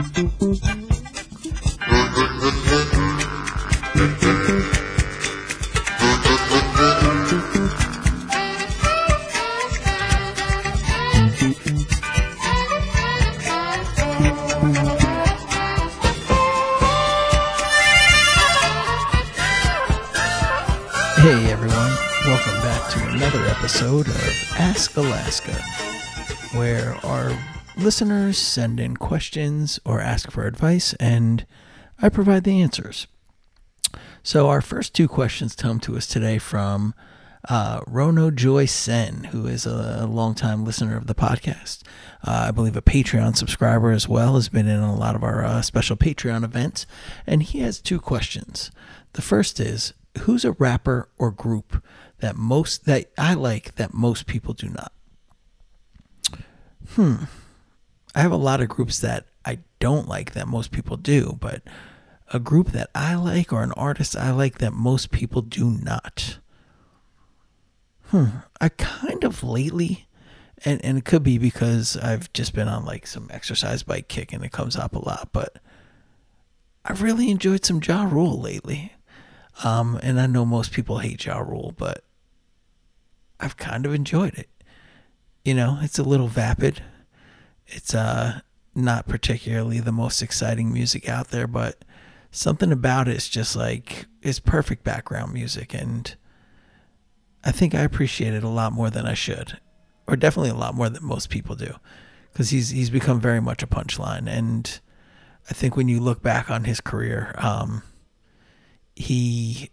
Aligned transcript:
Hey 0.00 0.06
everyone, 21.50 21.92
welcome 22.24 22.58
back 22.62 22.90
to 22.92 23.06
another 23.10 23.44
episode 23.44 24.08
of 24.08 24.14
Ask 24.58 24.96
Alaska, 24.96 25.52
where 26.58 26.96
our 27.04 27.36
listeners 27.80 28.36
send 28.36 28.78
in 28.78 28.96
questions 28.96 29.80
or 29.84 30.00
ask 30.00 30.30
for 30.30 30.46
advice, 30.46 30.92
and 30.94 31.46
I 32.00 32.08
provide 32.08 32.44
the 32.44 32.60
answers. 32.60 33.06
So, 34.22 34.48
our 34.48 34.60
first 34.60 34.94
two 34.94 35.08
questions 35.08 35.56
come 35.56 35.80
to 35.80 35.96
us 35.96 36.06
today 36.06 36.38
from 36.38 36.94
uh, 37.48 37.80
Rono 37.86 38.30
Joy 38.30 38.66
Sen, 38.66 39.24
who 39.24 39.46
is 39.46 39.64
a, 39.64 40.06
longtime 40.06 40.64
listener 40.64 40.96
of 40.96 41.06
the 41.06 41.14
podcast. 41.14 41.82
Uh, 42.22 42.46
I 42.48 42.50
believe 42.50 42.76
a 42.76 42.82
Patreon 42.82 43.36
subscriber 43.36 43.90
as 43.90 44.06
well, 44.06 44.34
has 44.34 44.50
been 44.50 44.68
in 44.68 44.80
a 44.80 44.94
lot 44.94 45.14
of 45.14 45.22
our 45.22 45.42
uh, 45.42 45.62
special 45.62 45.96
Patreon 45.96 46.44
events, 46.44 46.86
and 47.26 47.42
he 47.42 47.60
has 47.60 47.80
two 47.80 47.98
questions. 47.98 48.70
The 49.14 49.22
first 49.22 49.58
is 49.58 49.94
who's 50.20 50.44
a 50.44 50.52
rapper 50.52 51.08
or 51.16 51.30
group 51.30 51.82
that 52.18 52.36
most 52.36 52.84
that 52.84 53.10
I 53.16 53.34
like 53.34 53.76
that 53.76 53.94
most 53.94 54.26
people 54.26 54.52
do 54.52 54.68
not? 54.68 54.92
Hmm. 56.90 57.24
I 58.14 58.20
have 58.20 58.32
a 58.32 58.36
lot 58.36 58.60
of 58.60 58.68
groups 58.68 58.98
that 59.00 59.26
I 59.44 59.58
don't 59.78 60.08
like 60.08 60.32
that 60.32 60.48
most 60.48 60.70
people 60.70 60.96
do, 60.96 61.38
but 61.40 61.62
a 62.32 62.38
group 62.38 62.68
that 62.68 62.90
I 62.94 63.14
like 63.14 63.52
or 63.52 63.62
an 63.62 63.72
artist 63.72 64.16
I 64.16 64.30
like 64.30 64.58
that 64.58 64.72
most 64.72 65.10
people 65.10 65.42
do 65.42 65.70
not. 65.70 66.38
Hmm. 68.06 68.26
I 68.60 68.68
kind 68.70 69.24
of 69.24 69.42
lately 69.42 70.08
and, 70.64 70.84
and 70.84 70.98
it 70.98 71.04
could 71.04 71.22
be 71.22 71.38
because 71.38 71.96
I've 71.96 72.32
just 72.32 72.54
been 72.54 72.68
on 72.68 72.84
like 72.84 73.06
some 73.06 73.28
exercise 73.30 73.82
bike 73.82 74.08
kick 74.08 74.32
and 74.32 74.44
it 74.44 74.52
comes 74.52 74.76
up 74.76 74.94
a 74.94 74.98
lot, 74.98 75.30
but 75.32 75.56
I've 76.84 77.02
really 77.02 77.30
enjoyed 77.30 77.64
some 77.64 77.80
Ja 77.82 78.04
Rule 78.04 78.40
lately. 78.40 78.92
Um, 79.64 79.98
and 80.02 80.20
I 80.20 80.26
know 80.26 80.44
most 80.44 80.72
people 80.72 80.98
hate 80.98 81.24
Ja 81.24 81.38
Rule, 81.38 81.74
but 81.76 82.04
I've 83.38 83.56
kind 83.56 83.86
of 83.86 83.94
enjoyed 83.94 84.34
it. 84.34 84.48
You 85.44 85.54
know, 85.54 85.78
it's 85.80 85.98
a 85.98 86.02
little 86.02 86.28
vapid. 86.28 86.82
It's 87.70 87.94
uh 87.94 88.40
not 88.74 89.08
particularly 89.08 89.80
the 89.80 89.92
most 89.92 90.22
exciting 90.22 90.72
music 90.72 91.08
out 91.08 91.28
there, 91.28 91.46
but 91.46 91.84
something 92.30 92.70
about 92.70 93.08
it 93.08 93.16
is 93.16 93.28
just 93.28 93.56
like 93.56 94.06
it's 94.22 94.38
perfect 94.38 94.84
background 94.84 95.32
music 95.32 95.74
and 95.74 96.14
I 97.42 97.52
think 97.52 97.74
I 97.74 97.80
appreciate 97.80 98.34
it 98.34 98.44
a 98.44 98.48
lot 98.48 98.72
more 98.72 98.90
than 98.90 99.06
I 99.06 99.14
should. 99.14 99.58
Or 100.06 100.16
definitely 100.16 100.50
a 100.50 100.54
lot 100.54 100.74
more 100.74 100.88
than 100.88 101.04
most 101.04 101.30
people 101.30 101.54
do. 101.54 101.74
Because 102.32 102.50
he's 102.50 102.70
he's 102.70 102.90
become 102.90 103.20
very 103.20 103.40
much 103.40 103.62
a 103.62 103.66
punchline. 103.66 104.28
And 104.28 104.80
I 105.48 105.54
think 105.54 105.76
when 105.76 105.88
you 105.88 106.00
look 106.00 106.22
back 106.22 106.50
on 106.50 106.64
his 106.64 106.80
career, 106.80 107.34
um, 107.38 107.82
he 108.94 109.70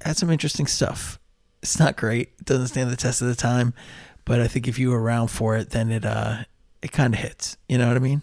had 0.00 0.16
some 0.16 0.30
interesting 0.30 0.66
stuff. 0.66 1.18
It's 1.62 1.78
not 1.78 1.96
great. 1.96 2.32
It 2.38 2.44
doesn't 2.44 2.68
stand 2.68 2.90
the 2.90 2.96
test 2.96 3.20
of 3.20 3.28
the 3.28 3.34
time, 3.34 3.74
but 4.28 4.40
I 4.40 4.46
think 4.46 4.68
if 4.68 4.78
you 4.78 4.90
were 4.90 5.02
around 5.02 5.28
for 5.28 5.56
it, 5.56 5.70
then 5.70 5.90
it 5.90 6.04
uh 6.04 6.44
it 6.82 6.92
kind 6.92 7.14
of 7.14 7.20
hits. 7.20 7.56
You 7.68 7.78
know 7.78 7.88
what 7.88 7.96
I 7.96 8.00
mean? 8.00 8.22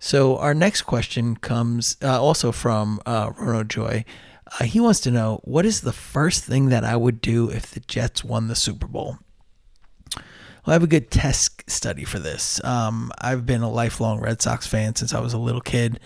So 0.00 0.36
our 0.38 0.54
next 0.54 0.82
question 0.82 1.36
comes 1.36 1.96
uh, 2.02 2.20
also 2.20 2.50
from 2.50 3.00
uh, 3.06 3.30
Rono 3.38 3.64
Joy. 3.64 4.04
Uh, 4.60 4.64
he 4.64 4.80
wants 4.80 5.00
to 5.00 5.10
know 5.10 5.40
what 5.44 5.64
is 5.64 5.80
the 5.80 5.92
first 5.92 6.44
thing 6.44 6.68
that 6.70 6.84
I 6.84 6.96
would 6.96 7.20
do 7.20 7.48
if 7.48 7.70
the 7.70 7.80
Jets 7.80 8.24
won 8.24 8.48
the 8.48 8.54
Super 8.54 8.86
Bowl. 8.86 9.18
Well, 10.14 10.24
I 10.66 10.72
have 10.72 10.82
a 10.82 10.88
good 10.88 11.10
test 11.10 11.70
study 11.70 12.04
for 12.04 12.18
this. 12.18 12.62
Um, 12.64 13.12
I've 13.18 13.46
been 13.46 13.62
a 13.62 13.70
lifelong 13.70 14.20
Red 14.20 14.42
Sox 14.42 14.66
fan 14.66 14.94
since 14.96 15.14
I 15.14 15.20
was 15.20 15.32
a 15.32 15.38
little 15.38 15.60
kid. 15.60 16.00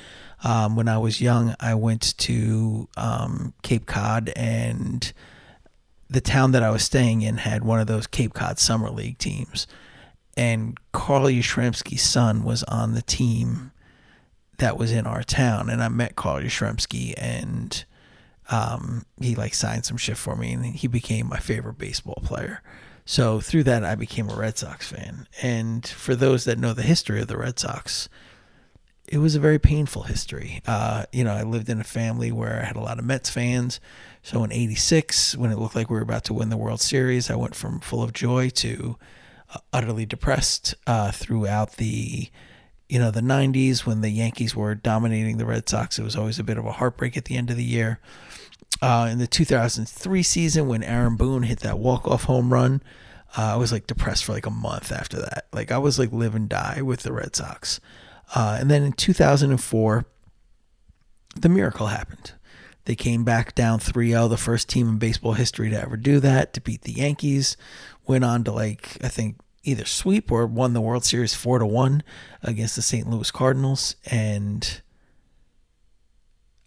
Um, 0.45 0.77
when 0.77 0.89
I 0.89 0.99
was 0.99 1.21
young, 1.21 1.55
I 1.59 1.75
went 1.75 2.17
to 2.19 2.89
um, 2.97 3.55
Cape 3.63 3.87
Cod, 3.87 4.33
and 4.37 5.13
the 6.11 6.21
town 6.21 6.53
that 6.53 6.63
I 6.63 6.71
was 6.71 6.83
staying 6.83 7.23
in 7.23 7.39
had 7.39 7.65
one 7.65 7.81
of 7.81 7.87
those 7.87 8.07
Cape 8.07 8.35
Cod 8.35 8.59
Summer 8.59 8.91
League 8.91 9.19
teams. 9.19 9.67
And 10.37 10.79
Carl 10.93 11.25
Yastrzemski's 11.25 12.03
son 12.03 12.45
was 12.45 12.63
on 12.65 12.95
the 12.95 13.03
team 13.03 13.73
that 14.59 14.79
was 14.79 14.93
in 14.93 15.07
our 15.07 15.23
town. 15.23 15.69
And 15.69 15.83
I 15.83 15.89
met 15.89 16.17
Carl 16.17 16.41
Yastrzemski, 16.41 17.15
and 17.17 17.85
um, 18.51 19.05
he 19.21 19.35
like 19.35 19.55
signed 19.55 19.85
some 19.85 19.97
shit 19.97 20.17
for 20.17 20.37
me, 20.37 20.53
and 20.53 20.65
he 20.65 20.87
became 20.87 21.29
my 21.29 21.39
favorite 21.39 21.79
baseball 21.79 22.23
player. 22.25 22.63
So 23.05 23.41
through 23.41 23.65
that, 23.65 23.85
I 23.85 23.95
became 23.95 24.29
a 24.29 24.37
Red 24.37 24.59
Sox 24.59 24.91
fan. 24.91 25.27
And 25.43 25.87
for 25.87 26.15
those 26.15 26.45
that 26.45 26.59
know 26.59 26.75
the 26.75 26.83
history 26.83 27.21
of 27.21 27.29
the 27.29 27.39
Red 27.39 27.59
Sox, 27.59 28.09
it 29.11 29.19
was 29.19 29.35
a 29.35 29.41
very 29.41 29.59
painful 29.59 30.03
history. 30.03 30.61
Uh, 30.67 31.05
you 31.13 31.25
know, 31.25 31.33
I 31.33 31.43
lived 31.43 31.69
in 31.69 31.81
a 31.81 31.85
family 31.85 32.31
where 32.31 32.61
I 32.61 32.65
had 32.65 32.77
a 32.77 32.81
lot 32.81 32.99
of 32.99 33.05
Mets 33.05 33.31
fans. 33.31 33.81
So 34.23 34.45
in 34.45 34.53
'86, 34.53 35.37
when 35.37 35.51
it 35.51 35.59
looked 35.59 35.75
like 35.75 35.91
we 35.91 35.97
were 35.97 36.03
about 36.03 36.25
to 36.25 36.35
win 36.35 36.51
the 36.51 36.57
World 36.57 36.81
Series, 36.81 37.31
I 37.31 37.37
went 37.37 37.55
from 37.55 37.81
full 37.81 38.03
of 38.03 38.13
joy 38.13 38.51
to 38.51 38.97
uh, 39.55 39.59
utterly 39.73 40.05
depressed 40.05 40.75
uh, 40.87 41.11
throughout 41.11 41.73
the, 41.73 42.29
you 42.89 42.99
know, 42.99 43.11
the 43.11 43.21
'90s 43.21 43.87
when 43.87 44.03
the 44.03 44.11
Yankees 44.11 44.55
were 44.55 44.75
dominating 44.75 45.39
the 45.39 45.47
Red 45.47 45.69
Sox. 45.69 45.99
It 45.99 46.05
was 46.05 46.17
always 46.17 46.39
a 46.39 46.45
bit 46.45 46.59
of 46.59 46.67
a 46.67 46.73
heartbreak 46.73 47.17
at 47.17 47.25
the 47.25 47.37
end 47.37 47.51
of 47.51 47.57
the 47.57 47.65
year. 47.65 48.01
Uh, 48.83 49.09
in 49.11 49.19
the 49.19 49.27
2003 49.27 50.23
season, 50.23 50.69
when 50.69 50.83
Aaron 50.83 51.17
Boone 51.17 51.43
hit 51.43 51.61
that 51.61 51.79
walk-off 51.79 52.25
home 52.25 52.53
run, 52.53 52.83
uh, 53.37 53.55
I 53.55 53.57
was 53.57 53.73
like 53.73 53.87
depressed 53.87 54.25
for 54.25 54.33
like 54.33 54.47
a 54.47 54.51
month 54.51 54.93
after 54.93 55.19
that. 55.19 55.47
Like 55.53 55.73
I 55.73 55.79
was 55.79 55.99
like 55.99 56.13
live 56.13 56.35
and 56.35 56.49
die 56.49 56.83
with 56.83 57.01
the 57.01 57.13
Red 57.13 57.35
Sox. 57.35 57.81
Uh, 58.35 58.59
and 58.61 58.71
then 58.71 58.83
in 58.83 58.93
2004, 58.93 60.05
the 61.37 61.49
miracle 61.49 61.87
happened. 61.87 62.33
They 62.85 62.95
came 62.95 63.25
back 63.25 63.55
down 63.55 63.81
3 63.81 64.11
0, 64.11 64.29
the 64.29 64.37
first 64.37 64.69
team 64.69 64.89
in 64.89 64.99
baseball 64.99 65.35
history 65.35 65.71
to 65.71 65.81
ever 65.81 65.97
do 65.97 66.21
that, 66.21 66.55
to 66.55 66.61
beat 66.61 66.83
the 66.83 66.93
Yankees. 66.93 67.57
Went 68.07 68.25
on 68.25 68.45
to, 68.45 68.53
like, 68.53 68.97
I 69.05 69.09
think 69.09 69.37
either 69.63 69.85
sweep 69.85 70.33
or 70.33 70.47
won 70.47 70.73
the 70.73 70.81
World 70.81 71.05
Series 71.05 71.35
4 71.35 71.59
to 71.59 71.67
1 71.67 72.03
against 72.43 72.77
the 72.77 72.83
St. 72.83 73.09
Louis 73.09 73.31
Cardinals. 73.31 73.97
And 74.07 74.81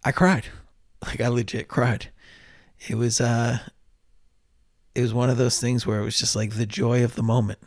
I 0.04 0.12
cried. 0.12 0.46
Like, 1.04 1.20
I 1.20 1.26
legit 1.26 1.66
cried. 1.66 2.10
It 2.86 2.94
was, 2.94 3.20
uh, 3.20 3.58
it 4.94 5.00
was 5.00 5.12
one 5.12 5.30
of 5.30 5.36
those 5.36 5.60
things 5.60 5.84
where 5.84 5.98
it 5.98 6.04
was 6.04 6.16
just 6.16 6.36
like 6.36 6.52
the 6.52 6.64
joy 6.64 7.02
of 7.02 7.16
the 7.16 7.24
moment 7.24 7.58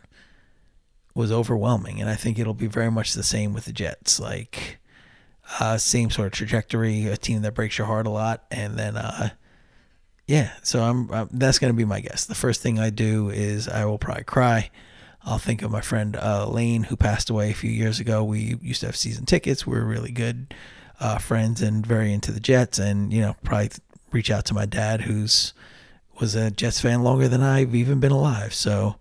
was 1.16 1.32
overwhelming, 1.32 2.00
and 2.00 2.10
I 2.10 2.14
think 2.14 2.38
it'll 2.38 2.54
be 2.54 2.66
very 2.66 2.90
much 2.90 3.14
the 3.14 3.22
same 3.22 3.54
with 3.54 3.64
the 3.64 3.72
Jets. 3.72 4.20
Like, 4.20 4.78
uh, 5.58 5.78
same 5.78 6.10
sort 6.10 6.26
of 6.26 6.32
trajectory, 6.32 7.06
a 7.06 7.16
team 7.16 7.40
that 7.42 7.54
breaks 7.54 7.78
your 7.78 7.86
heart 7.86 8.06
a 8.06 8.10
lot, 8.10 8.44
and 8.50 8.78
then, 8.78 8.96
uh, 8.96 9.30
yeah. 10.26 10.52
So 10.62 10.82
I'm, 10.82 11.10
uh, 11.10 11.26
that's 11.32 11.58
gonna 11.58 11.72
be 11.72 11.86
my 11.86 12.00
guess. 12.00 12.26
The 12.26 12.34
first 12.34 12.60
thing 12.60 12.78
I 12.78 12.90
do 12.90 13.30
is 13.30 13.66
I 13.66 13.86
will 13.86 13.98
probably 13.98 14.24
cry. 14.24 14.70
I'll 15.24 15.38
think 15.38 15.62
of 15.62 15.70
my 15.70 15.80
friend 15.80 16.16
uh, 16.16 16.46
Lane, 16.48 16.84
who 16.84 16.96
passed 16.96 17.30
away 17.30 17.50
a 17.50 17.54
few 17.54 17.70
years 17.70 17.98
ago. 17.98 18.22
We 18.22 18.58
used 18.60 18.80
to 18.80 18.86
have 18.86 18.96
season 18.96 19.24
tickets. 19.24 19.66
We 19.66 19.74
were 19.74 19.84
really 19.84 20.12
good 20.12 20.54
uh, 21.00 21.18
friends 21.18 21.62
and 21.62 21.84
very 21.84 22.12
into 22.12 22.30
the 22.30 22.40
Jets, 22.40 22.78
and 22.78 23.10
you 23.10 23.22
know, 23.22 23.36
probably 23.42 23.70
reach 24.12 24.30
out 24.30 24.44
to 24.46 24.54
my 24.54 24.66
dad, 24.66 25.00
who's 25.00 25.54
was 26.20 26.34
a 26.34 26.50
Jets 26.50 26.80
fan 26.80 27.02
longer 27.02 27.26
than 27.26 27.42
I've 27.42 27.74
even 27.74 28.00
been 28.00 28.12
alive. 28.12 28.54
So 28.54 28.96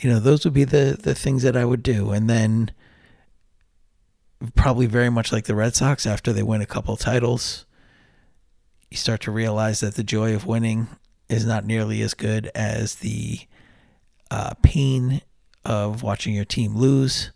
you 0.00 0.08
know, 0.08 0.18
those 0.18 0.44
would 0.44 0.54
be 0.54 0.64
the 0.64 0.98
the 1.00 1.14
things 1.14 1.42
that 1.42 1.56
I 1.56 1.64
would 1.64 1.82
do. 1.82 2.10
And 2.10 2.28
then 2.28 2.70
probably 4.54 4.86
very 4.86 5.10
much 5.10 5.32
like 5.32 5.44
the 5.44 5.54
Red 5.54 5.74
Sox 5.74 6.06
after 6.06 6.32
they 6.32 6.42
win 6.42 6.62
a 6.62 6.66
couple 6.66 6.96
titles, 6.96 7.66
you 8.90 8.96
start 8.96 9.20
to 9.22 9.30
realize 9.30 9.80
that 9.80 9.96
the 9.96 10.02
joy 10.02 10.34
of 10.34 10.46
winning 10.46 10.88
is 11.28 11.44
not 11.44 11.66
nearly 11.66 12.00
as 12.00 12.14
good 12.14 12.50
as 12.54 12.96
the 12.96 13.40
uh, 14.30 14.54
pain 14.62 15.20
of 15.64 16.02
watching 16.02 16.34
your 16.34 16.46
team 16.46 16.74
lose. 16.74 17.30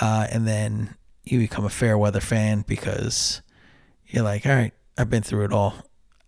Uh, 0.00 0.28
and 0.30 0.46
then 0.46 0.94
you 1.24 1.40
become 1.40 1.64
a 1.64 1.70
fair 1.70 1.98
weather 1.98 2.20
fan 2.20 2.64
because 2.66 3.42
you're 4.06 4.22
like, 4.22 4.46
all 4.46 4.52
right, 4.52 4.72
I've 4.96 5.10
been 5.10 5.24
through 5.24 5.46
it 5.46 5.52
all. 5.52 5.74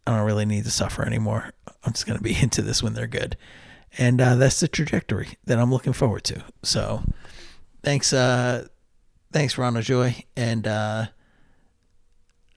I 0.07 0.17
don't 0.17 0.27
really 0.27 0.45
need 0.45 0.65
to 0.65 0.71
suffer 0.71 1.07
anymore. 1.07 1.53
I'm 1.85 1.93
just 1.93 2.07
going 2.07 2.19
to 2.19 2.25
be 2.25 2.37
into 2.43 2.63
this 2.63 2.83
when 2.83 2.95
they're 2.95 3.07
good 3.07 3.37
and 3.99 4.21
uh, 4.21 4.37
that's 4.37 4.61
the 4.61 4.69
trajectory 4.69 5.37
that 5.45 5.59
I'm 5.59 5.71
looking 5.71 5.93
forward 5.93 6.25
to. 6.25 6.43
So, 6.63 7.03
thanks, 7.83 8.13
uh, 8.13 8.69
thanks, 9.33 9.59
Rono 9.59 9.83
Joy, 9.83 10.25
and 10.37 10.67
uh, 10.67 11.07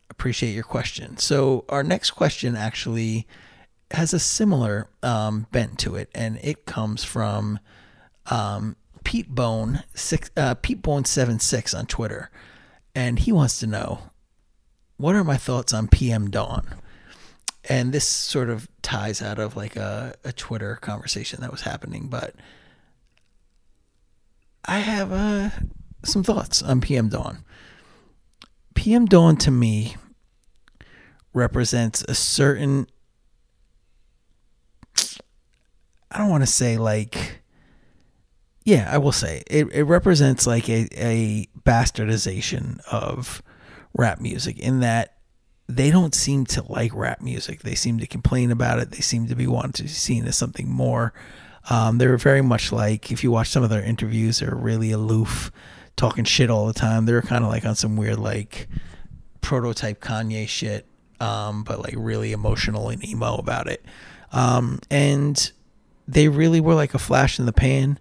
appreciate 0.10 0.54
your 0.54 0.64
question. 0.64 1.18
So, 1.18 1.66
our 1.70 1.84
next 1.84 2.12
question 2.12 2.56
actually 2.56 3.28
has 3.92 4.14
a 4.14 4.20
similar 4.20 4.90
um, 5.04 5.48
bent 5.52 5.80
to 5.80 5.96
it, 5.96 6.10
and 6.16 6.40
it 6.42 6.66
comes 6.66 7.04
from 7.04 7.60
um, 8.28 8.76
Pete 9.04 9.30
Bone 9.30 9.84
six, 9.94 10.32
uh, 10.36 10.56
Pete 10.56 10.82
Bone 10.82 11.06
seven 11.06 11.40
six 11.40 11.74
on 11.74 11.86
Twitter, 11.86 12.32
and 12.94 13.20
he 13.20 13.32
wants 13.32 13.60
to 13.60 13.68
know 13.68 14.00
what 14.98 15.16
are 15.16 15.24
my 15.24 15.38
thoughts 15.38 15.74
on 15.74 15.88
PM 15.88 16.30
Dawn? 16.30 16.66
And 17.68 17.92
this 17.92 18.08
sort 18.08 18.50
of 18.50 18.68
ties 18.82 19.22
out 19.22 19.40
of 19.40 19.56
like 19.56 19.76
a, 19.76 20.14
a 20.24 20.32
Twitter 20.32 20.76
conversation 20.76 21.42
that 21.42 21.52
was 21.52 21.62
happening, 21.62 22.08
but 22.08 22.36
I 24.66 24.80
have 24.80 25.12
uh, 25.12 25.50
some 26.04 26.24
thoughts 26.24 26.62
on 26.62 26.82
PM 26.82 27.10
Dawn. 27.10 27.44
PM 28.74 29.06
Dawn 29.06 29.38
to 29.38 29.52
me 29.52 29.96
represents 31.34 32.04
a 32.08 32.16
certain 32.16 32.88
I 36.12 36.20
don't 36.20 36.30
want 36.30 36.44
to 36.44 36.48
say 36.48 36.78
like 36.78 37.42
yeah, 38.64 38.90
I 38.92 38.98
will 38.98 39.12
say 39.12 39.44
it, 39.48 39.72
it 39.72 39.84
represents 39.84 40.48
like 40.48 40.70
a, 40.70 40.88
a 40.94 41.48
bastardization 41.64 42.80
of 42.92 43.44
rap 43.94 44.20
music 44.20 44.58
in 44.58 44.80
that 44.80 45.15
they 45.68 45.90
don't 45.90 46.14
seem 46.14 46.46
to 46.46 46.64
like 46.64 46.94
rap 46.94 47.22
music. 47.22 47.62
They 47.62 47.76
seem 47.76 48.00
to 48.00 48.08
complain 48.08 48.52
about 48.52 48.80
it. 48.80 48.92
They 48.92 49.00
seem 49.00 49.28
to 49.28 49.36
be 49.36 49.48
wanting 49.48 49.74
to 49.74 49.84
be 49.84 49.90
seen 49.90 50.26
as 50.26 50.38
something 50.38 50.70
more. 50.70 51.14
Um, 51.70 51.98
they're 51.98 52.18
very 52.18 52.42
much 52.42 52.72
like 52.72 53.12
if 53.12 53.24
you 53.24 53.32
watch 53.32 53.50
some 53.50 53.64
of 53.64 53.70
their 53.70 53.84
interviews, 53.84 54.40
they're 54.40 54.54
really 54.54 54.92
aloof, 54.92 55.52
talking 55.96 56.24
shit 56.24 56.50
all 56.50 56.68
the 56.68 56.74
time. 56.74 57.06
They're 57.06 57.22
kind 57.22 57.44
of 57.44 57.50
like 57.50 57.66
on 57.66 57.76
some 57.76 57.96
weird 57.96 58.20
like 58.20 58.68
prototype 59.42 60.02
Kanye 60.02 60.48
shit, 60.48 60.86
um, 61.20 61.64
but 61.64 61.80
like 61.80 61.96
really 61.98 62.32
emotional 62.32 62.90
and 62.90 63.04
emo 63.04 63.36
about 63.36 63.68
it. 63.68 63.84
Um, 64.32 64.80
and 64.92 65.52
they 66.08 66.28
really 66.28 66.62
were 66.62 66.76
like 66.76 66.94
a 66.94 67.00
flash 67.00 67.40
in 67.40 67.46
the 67.46 67.54
pan. 67.54 68.00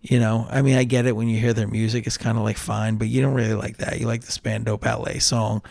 You 0.00 0.18
know, 0.18 0.48
I 0.50 0.62
mean, 0.62 0.76
I 0.76 0.84
get 0.84 1.06
it 1.06 1.14
when 1.14 1.28
you 1.28 1.38
hear 1.38 1.52
their 1.52 1.68
music, 1.68 2.06
it's 2.06 2.18
kind 2.18 2.36
of 2.36 2.42
like 2.42 2.56
fine, 2.56 2.96
but 2.96 3.08
you 3.08 3.22
don't 3.22 3.34
really 3.34 3.54
like 3.54 3.76
that. 3.76 4.00
You 4.00 4.06
like 4.06 4.22
the 4.22 4.32
Spandau 4.32 4.76
Ballet 4.76 5.20
song, 5.20 5.62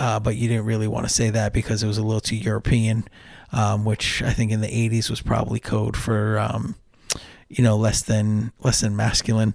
uh, 0.00 0.18
but 0.18 0.34
you 0.34 0.48
didn't 0.48 0.64
really 0.64 0.88
want 0.88 1.06
to 1.06 1.12
say 1.12 1.28
that 1.30 1.52
because 1.52 1.82
it 1.82 1.86
was 1.86 1.98
a 1.98 2.02
little 2.02 2.22
too 2.22 2.36
European, 2.36 3.04
um, 3.52 3.84
which 3.84 4.22
I 4.22 4.32
think 4.32 4.50
in 4.50 4.62
the 4.62 4.66
'80s 4.66 5.10
was 5.10 5.20
probably 5.20 5.60
code 5.60 5.96
for, 5.96 6.38
um, 6.38 6.74
you 7.48 7.62
know, 7.62 7.76
less 7.76 8.02
than 8.02 8.52
less 8.60 8.80
than 8.80 8.96
masculine. 8.96 9.54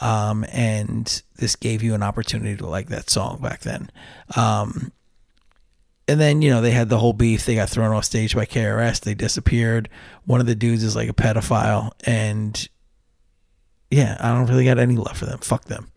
Um, 0.00 0.44
and 0.50 1.22
this 1.36 1.54
gave 1.54 1.84
you 1.84 1.94
an 1.94 2.02
opportunity 2.02 2.56
to 2.56 2.66
like 2.66 2.88
that 2.88 3.08
song 3.08 3.40
back 3.40 3.60
then. 3.60 3.88
Um, 4.34 4.90
and 6.08 6.20
then 6.20 6.42
you 6.42 6.50
know 6.50 6.60
they 6.60 6.72
had 6.72 6.88
the 6.88 6.98
whole 6.98 7.12
beef. 7.12 7.46
They 7.46 7.54
got 7.54 7.70
thrown 7.70 7.94
off 7.94 8.04
stage 8.04 8.34
by 8.34 8.46
KRS. 8.46 9.00
They 9.00 9.14
disappeared. 9.14 9.88
One 10.24 10.40
of 10.40 10.46
the 10.46 10.56
dudes 10.56 10.82
is 10.82 10.96
like 10.96 11.08
a 11.08 11.14
pedophile, 11.14 11.92
and 12.04 12.68
yeah, 13.92 14.16
I 14.18 14.34
don't 14.34 14.46
really 14.46 14.64
got 14.64 14.80
any 14.80 14.96
love 14.96 15.16
for 15.16 15.26
them. 15.26 15.38
Fuck 15.38 15.66
them. 15.66 15.92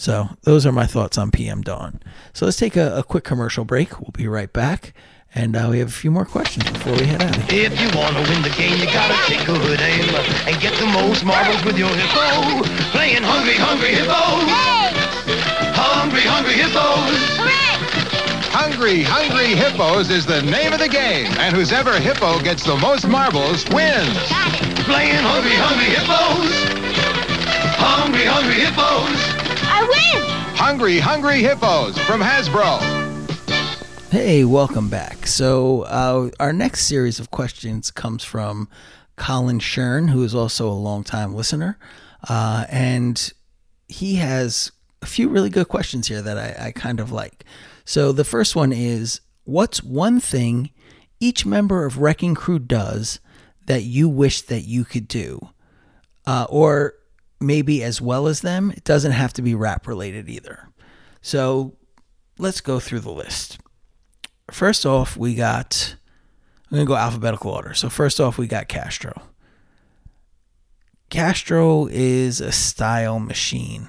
So 0.00 0.30
those 0.44 0.64
are 0.64 0.72
my 0.72 0.86
thoughts 0.86 1.18
on 1.18 1.30
PM 1.30 1.60
Dawn. 1.60 2.00
So 2.32 2.46
let's 2.46 2.56
take 2.56 2.74
a, 2.74 2.96
a 2.96 3.02
quick 3.02 3.22
commercial 3.22 3.66
break. 3.66 4.00
We'll 4.00 4.16
be 4.16 4.26
right 4.26 4.50
back. 4.50 4.94
And 5.34 5.54
uh, 5.54 5.68
we 5.70 5.78
have 5.80 5.88
a 5.88 5.92
few 5.92 6.10
more 6.10 6.24
questions 6.24 6.64
before 6.70 6.94
we 6.96 7.04
head 7.04 7.20
out. 7.20 7.36
If 7.52 7.76
you 7.76 7.86
want 7.92 8.16
to 8.16 8.24
win 8.24 8.40
the 8.40 8.48
game, 8.56 8.80
you 8.80 8.86
gotta 8.86 9.12
take 9.28 9.42
a 9.42 9.52
good 9.52 9.78
aim 9.78 10.08
and 10.48 10.58
get 10.58 10.72
the 10.80 10.86
most 10.86 11.22
marbles 11.22 11.62
with 11.66 11.76
your 11.76 11.92
hippo. 11.92 12.64
Playing 12.96 13.20
Hungry 13.20 13.60
Hungry 13.60 13.92
Hippos. 13.92 14.48
Hungry 15.76 16.24
Hungry 16.24 16.56
Hippos. 16.56 17.20
Hungry 18.56 19.02
Hungry 19.02 19.52
Hippos 19.52 20.08
is 20.08 20.24
the 20.24 20.40
name 20.40 20.72
of 20.72 20.78
the 20.78 20.88
game, 20.88 21.30
and 21.36 21.54
whoever 21.54 22.00
hippo 22.00 22.40
gets 22.40 22.64
the 22.64 22.76
most 22.76 23.06
marbles 23.06 23.68
wins. 23.68 24.16
Playing 24.88 25.20
Hungry 25.20 25.60
Hungry 25.60 25.92
Hippos. 25.92 26.56
Hungry 27.76 28.24
Hungry 28.24 28.64
Hippos. 28.64 29.39
Hungry 30.62 30.98
Hungry 30.98 31.40
Hippos 31.40 31.96
from 32.00 32.20
Hasbro. 32.20 32.80
Hey, 34.10 34.44
welcome 34.44 34.90
back. 34.90 35.26
So, 35.26 35.84
uh, 35.84 36.28
our 36.38 36.52
next 36.52 36.84
series 36.86 37.18
of 37.18 37.30
questions 37.30 37.90
comes 37.90 38.24
from 38.24 38.68
Colin 39.16 39.58
Shern, 39.58 40.10
who 40.10 40.22
is 40.22 40.34
also 40.34 40.68
a 40.68 40.76
longtime 40.76 41.34
listener. 41.34 41.78
Uh, 42.28 42.66
and 42.68 43.32
he 43.88 44.16
has 44.16 44.70
a 45.00 45.06
few 45.06 45.30
really 45.30 45.48
good 45.48 45.68
questions 45.68 46.08
here 46.08 46.20
that 46.20 46.36
I, 46.36 46.66
I 46.66 46.72
kind 46.72 47.00
of 47.00 47.10
like. 47.10 47.46
So, 47.86 48.12
the 48.12 48.22
first 48.22 48.54
one 48.54 48.70
is 48.70 49.22
What's 49.44 49.82
one 49.82 50.20
thing 50.20 50.72
each 51.20 51.46
member 51.46 51.86
of 51.86 51.96
Wrecking 51.96 52.34
Crew 52.34 52.58
does 52.58 53.18
that 53.64 53.84
you 53.84 54.10
wish 54.10 54.42
that 54.42 54.64
you 54.64 54.84
could 54.84 55.08
do? 55.08 55.48
Uh, 56.26 56.44
or 56.50 56.96
maybe 57.40 57.82
as 57.82 58.00
well 58.00 58.26
as 58.26 58.40
them. 58.40 58.70
It 58.70 58.84
doesn't 58.84 59.12
have 59.12 59.32
to 59.34 59.42
be 59.42 59.54
rap 59.54 59.86
related 59.86 60.28
either. 60.28 60.68
So, 61.22 61.76
let's 62.38 62.60
go 62.60 62.80
through 62.80 63.00
the 63.00 63.12
list 63.12 63.58
first 64.50 64.86
off, 64.86 65.16
we 65.16 65.34
got. 65.34 65.96
I'm 66.70 66.76
going 66.76 66.86
to 66.86 66.88
go 66.88 66.96
alphabetical 66.96 67.50
order. 67.50 67.74
So, 67.74 67.88
first 67.88 68.20
off, 68.20 68.38
we 68.38 68.46
got 68.46 68.68
Castro. 68.68 69.22
Castro 71.08 71.88
is 71.90 72.40
a 72.40 72.52
style 72.52 73.18
machine. 73.18 73.88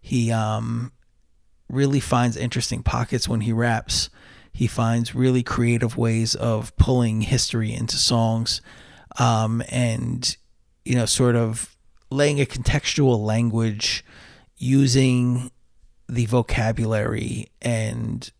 He 0.00 0.32
um, 0.32 0.90
really 1.68 2.00
finds 2.00 2.36
interesting 2.36 2.82
pockets 2.82 3.28
when 3.28 3.42
he 3.42 3.52
raps. 3.52 4.10
He 4.52 4.66
finds 4.66 5.14
really 5.14 5.44
creative 5.44 5.96
ways 5.96 6.34
of 6.34 6.76
pulling 6.76 7.20
history 7.20 7.72
into 7.72 7.96
songs 7.96 8.60
um, 9.20 9.62
and, 9.68 10.36
you 10.84 10.96
know, 10.96 11.06
sort 11.06 11.36
of 11.36 11.75
laying 12.10 12.40
a 12.40 12.46
contextual 12.46 13.18
language 13.18 14.04
using 14.56 15.50
the 16.08 16.26
vocabulary 16.26 17.48
and 17.60 18.30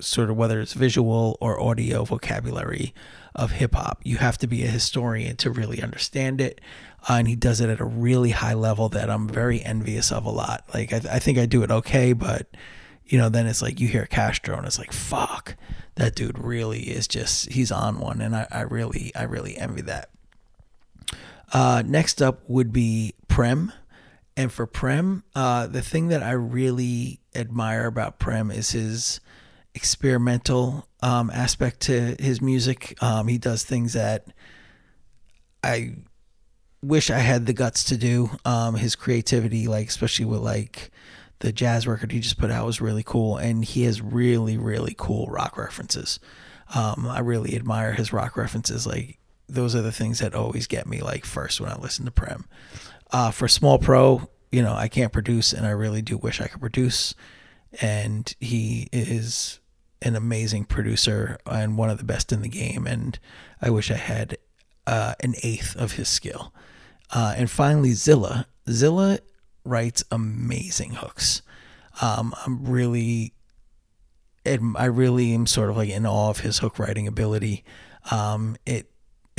sort 0.00 0.30
of 0.30 0.36
whether 0.36 0.60
it's 0.60 0.72
visual 0.72 1.36
or 1.40 1.60
audio 1.60 2.04
vocabulary 2.04 2.94
of 3.34 3.52
hip 3.52 3.74
hop. 3.74 4.00
You 4.04 4.16
have 4.16 4.38
to 4.38 4.46
be 4.46 4.64
a 4.64 4.68
historian 4.68 5.36
to 5.36 5.50
really 5.50 5.82
understand 5.82 6.40
it. 6.40 6.60
Uh, 7.08 7.14
and 7.14 7.28
he 7.28 7.36
does 7.36 7.60
it 7.60 7.68
at 7.70 7.80
a 7.80 7.84
really 7.84 8.30
high 8.30 8.54
level 8.54 8.88
that 8.90 9.10
I'm 9.10 9.28
very 9.28 9.62
envious 9.62 10.10
of 10.10 10.24
a 10.24 10.30
lot. 10.30 10.64
Like, 10.72 10.92
I, 10.92 11.00
I 11.12 11.18
think 11.18 11.38
I 11.38 11.46
do 11.46 11.62
it 11.62 11.70
okay, 11.70 12.12
but, 12.12 12.48
you 13.06 13.18
know, 13.18 13.28
then 13.28 13.46
it's 13.46 13.62
like 13.62 13.80
you 13.80 13.88
hear 13.88 14.06
Castro 14.06 14.56
and 14.56 14.66
it's 14.66 14.78
like, 14.78 14.92
fuck, 14.92 15.56
that 15.96 16.14
dude 16.14 16.38
really 16.38 16.82
is 16.82 17.06
just, 17.06 17.50
he's 17.52 17.72
on 17.72 17.98
one. 17.98 18.20
And 18.20 18.34
I, 18.34 18.46
I 18.50 18.60
really, 18.62 19.12
I 19.14 19.24
really 19.24 19.56
envy 19.56 19.82
that. 19.82 20.10
Uh, 21.52 21.82
next 21.84 22.22
up 22.22 22.48
would 22.48 22.72
be 22.72 23.14
Prem. 23.28 23.72
And 24.36 24.52
for 24.52 24.66
Prem, 24.66 25.24
uh, 25.34 25.66
the 25.66 25.82
thing 25.82 26.08
that 26.08 26.22
I 26.22 26.32
really 26.32 27.20
admire 27.34 27.86
about 27.86 28.18
Prem 28.18 28.50
is 28.50 28.70
his 28.70 29.20
experimental 29.74 30.88
um, 31.02 31.30
aspect 31.30 31.80
to 31.80 32.16
his 32.18 32.40
music. 32.40 32.96
Um, 33.02 33.28
he 33.28 33.38
does 33.38 33.64
things 33.64 33.92
that 33.92 34.26
I 35.62 35.96
wish 36.82 37.10
I 37.10 37.18
had 37.18 37.46
the 37.46 37.52
guts 37.52 37.84
to 37.84 37.96
do. 37.96 38.30
Um, 38.44 38.74
his 38.74 38.96
creativity, 38.96 39.68
like 39.68 39.88
especially 39.88 40.24
with 40.24 40.40
like 40.40 40.90
the 41.40 41.52
jazz 41.52 41.86
record 41.86 42.12
he 42.12 42.20
just 42.20 42.38
put 42.38 42.50
out, 42.50 42.66
was 42.66 42.80
really 42.80 43.02
cool, 43.02 43.36
and 43.36 43.64
he 43.64 43.82
has 43.82 44.00
really 44.00 44.56
really 44.56 44.94
cool 44.96 45.26
rock 45.26 45.56
references. 45.56 46.18
Um, 46.74 47.06
I 47.08 47.20
really 47.20 47.54
admire 47.56 47.92
his 47.92 48.12
rock 48.12 48.36
references. 48.36 48.86
Like 48.86 49.18
those 49.54 49.74
are 49.74 49.82
the 49.82 49.92
things 49.92 50.20
that 50.20 50.34
always 50.34 50.66
get 50.66 50.86
me 50.86 51.00
like 51.00 51.24
first 51.24 51.60
when 51.60 51.70
I 51.70 51.76
listen 51.76 52.04
to 52.04 52.10
Prem. 52.10 52.46
Uh, 53.10 53.30
for 53.30 53.48
Small 53.48 53.78
Pro, 53.78 54.28
you 54.50 54.62
know, 54.62 54.74
I 54.74 54.88
can't 54.88 55.12
produce, 55.12 55.52
and 55.52 55.66
I 55.66 55.70
really 55.70 56.02
do 56.02 56.16
wish 56.16 56.40
I 56.40 56.46
could 56.46 56.60
produce. 56.60 57.14
And 57.80 58.34
he 58.40 58.88
is 58.92 59.60
an 60.02 60.16
amazing 60.16 60.64
producer 60.64 61.38
and 61.46 61.76
one 61.76 61.90
of 61.90 61.98
the 61.98 62.04
best 62.04 62.32
in 62.32 62.42
the 62.42 62.48
game. 62.48 62.86
And 62.86 63.18
I 63.60 63.70
wish 63.70 63.90
I 63.90 63.96
had 63.96 64.38
uh, 64.86 65.14
an 65.20 65.34
eighth 65.42 65.76
of 65.76 65.92
his 65.92 66.08
skill. 66.08 66.52
Uh, 67.12 67.34
and 67.36 67.50
finally, 67.50 67.92
Zilla. 67.92 68.46
Zilla 68.68 69.18
writes 69.64 70.04
amazing 70.10 70.92
hooks. 70.92 71.42
Um, 72.00 72.34
I'm 72.46 72.64
really, 72.64 73.34
I 74.46 74.84
really 74.86 75.34
am 75.34 75.46
sort 75.46 75.70
of 75.70 75.76
like 75.76 75.90
in 75.90 76.06
awe 76.06 76.30
of 76.30 76.40
his 76.40 76.58
hook 76.58 76.78
writing 76.78 77.06
ability. 77.06 77.64
Um, 78.10 78.56
it 78.64 78.89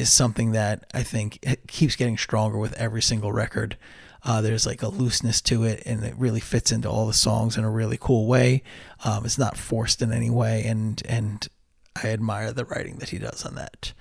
is 0.02 0.12
something 0.12 0.52
that 0.52 0.86
I 0.94 1.04
think 1.04 1.46
keeps 1.68 1.96
getting 1.96 2.18
stronger 2.18 2.58
with 2.58 2.74
every 2.74 3.02
single 3.02 3.32
record. 3.32 3.78
Uh, 4.24 4.42
there's 4.42 4.66
like 4.66 4.82
a 4.82 4.88
looseness 4.88 5.42
to 5.42 5.64
it, 5.64 5.82
and 5.86 6.04
it 6.04 6.16
really 6.18 6.40
fits 6.40 6.72
into 6.72 6.90
all 6.90 7.08
the 7.08 7.14
songs 7.14 7.58
in 7.58 7.64
a 7.64 7.72
really 7.72 7.98
cool 8.00 8.28
way. 8.28 8.64
Um, 9.06 9.26
it's 9.26 9.38
not 9.38 9.58
forced 9.58 10.02
in 10.02 10.12
any 10.12 10.30
way, 10.30 10.64
and 10.66 11.02
and 11.08 11.48
I 11.96 12.10
admire 12.10 12.52
the 12.52 12.66
writing 12.66 12.98
that 12.98 13.10
he 13.10 13.18
does 13.18 13.46
on 13.46 13.56
that. 13.56 13.94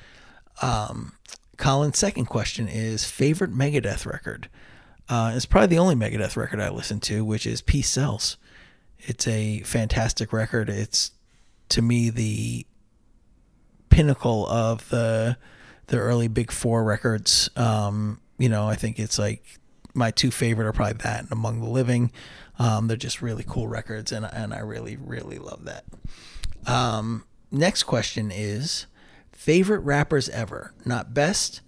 Um, 0.60 1.12
Colin's 1.56 1.98
second 1.98 2.26
question 2.26 2.68
is 2.68 3.04
favorite 3.04 3.52
Megadeth 3.52 4.06
record. 4.06 4.48
Uh, 5.08 5.32
it's 5.34 5.46
probably 5.46 5.68
the 5.68 5.78
only 5.78 5.94
Megadeth 5.94 6.36
record 6.36 6.60
I 6.60 6.70
listen 6.70 7.00
to, 7.00 7.24
which 7.24 7.46
is 7.46 7.62
Peace 7.62 7.88
Sells. 7.88 8.36
It's 8.98 9.26
a 9.26 9.60
fantastic 9.60 10.32
record. 10.32 10.68
It's 10.68 11.12
to 11.70 11.82
me 11.82 12.10
the 12.10 12.66
pinnacle 13.88 14.46
of 14.46 14.88
the 14.90 15.36
the 15.90 15.98
early 15.98 16.28
Big 16.28 16.50
Four 16.50 16.82
records. 16.82 17.50
Um, 17.56 18.20
you 18.38 18.48
know, 18.48 18.66
I 18.66 18.74
think 18.74 18.98
it's 18.98 19.18
like 19.18 19.44
my 19.92 20.10
two 20.10 20.30
favorite 20.30 20.66
are 20.66 20.72
probably 20.72 21.02
that 21.02 21.20
and 21.22 21.32
Among 21.32 21.60
the 21.60 21.68
Living. 21.68 22.10
Um, 22.58 22.88
they're 22.88 22.96
just 22.96 23.20
really 23.22 23.44
cool 23.46 23.68
records, 23.68 24.12
and 24.12 24.24
and 24.24 24.54
I 24.54 24.60
really 24.60 24.96
really 24.96 25.38
love 25.38 25.64
that. 25.64 25.84
Um, 26.66 27.24
next 27.50 27.84
question 27.84 28.30
is 28.30 28.86
favorite 29.32 29.80
rappers 29.80 30.28
ever, 30.28 30.72
not 30.84 31.12
best. 31.12 31.60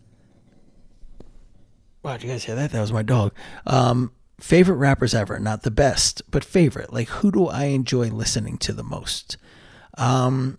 Wow, 2.02 2.12
did 2.14 2.25
you 2.25 2.31
guys 2.31 2.45
hear 2.45 2.57
that? 2.57 2.73
That 2.73 2.81
was 2.81 2.93
my 2.93 3.02
dog. 3.02 3.33
Um, 3.67 4.12
favorite 4.41 4.76
rappers 4.76 5.14
ever, 5.14 5.38
not 5.38 5.62
the 5.62 5.71
best, 5.71 6.23
but 6.31 6.45
favorite. 6.45 6.93
Like, 6.93 7.09
who 7.09 7.31
do 7.31 7.47
I 7.47 7.67
enjoy 7.67 8.09
listening 8.09 8.59
to 8.59 8.73
the 8.73 8.83
most? 8.83 9.37
Um, 9.97 10.59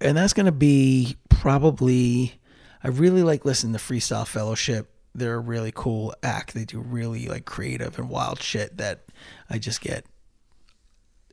and 0.00 0.16
that's 0.16 0.32
to 0.46 0.52
be 0.52 1.16
probably, 1.28 2.40
I 2.84 2.88
really 2.88 3.22
like 3.22 3.44
listening 3.44 3.72
to 3.74 3.78
Freestyle 3.78 4.26
Fellowship. 4.26 4.90
They're 5.14 5.36
a 5.36 5.40
really 5.40 5.72
cool 5.74 6.14
act. 6.22 6.54
They 6.54 6.64
do 6.64 6.80
really 6.80 7.28
like 7.28 7.44
creative 7.44 7.98
and 7.98 8.08
wild 8.08 8.42
shit 8.42 8.78
that 8.78 9.04
I 9.48 9.58
just 9.58 9.80
get 9.80 10.06